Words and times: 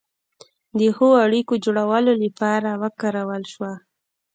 د 0.79 0.81
ښو 0.95 1.07
اړیکو 1.25 1.53
جوړولو 1.65 2.13
لپاره 2.23 2.69
وکارول 2.81 3.43
شوه. 3.53 3.73